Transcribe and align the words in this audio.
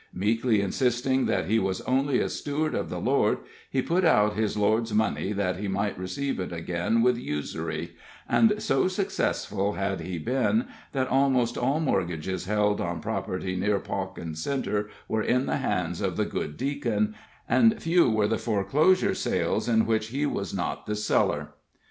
Meekly 0.15 0.61
insisting 0.61 1.27
that 1.27 1.45
he 1.45 1.59
was 1.59 1.81
only 1.81 2.19
a 2.19 2.27
steward 2.27 2.73
of 2.73 2.89
the 2.89 2.97
Lord, 2.99 3.37
he 3.69 3.83
put 3.83 4.03
out 4.03 4.33
his 4.33 4.57
Lord's 4.57 4.91
money 4.95 5.31
that 5.31 5.57
he 5.57 5.67
might 5.67 5.95
receive 5.95 6.39
it 6.39 6.51
again 6.51 7.03
with 7.03 7.19
usury, 7.19 7.93
and 8.27 8.55
so 8.59 8.87
successful 8.87 9.73
had 9.73 10.01
he 10.01 10.17
been 10.17 10.65
that 10.93 11.07
almost 11.07 11.55
all 11.55 11.79
mortgages 11.79 12.45
held 12.45 12.81
on 12.81 12.99
property 12.99 13.55
near 13.55 13.77
Pawkin 13.77 14.33
Centre 14.35 14.89
were 15.07 15.21
in 15.21 15.45
the 15.45 15.57
hands 15.57 16.01
of 16.01 16.17
the 16.17 16.25
good 16.25 16.57
Deacon, 16.57 17.13
and 17.47 17.79
few 17.79 18.09
were 18.09 18.27
the 18.27 18.39
foreclosure 18.39 19.13
sales 19.13 19.69
in 19.69 19.85
which 19.85 20.07
he 20.07 20.25
was 20.25 20.51
not 20.51 20.87
the 20.87 20.95
seller. 20.95 21.49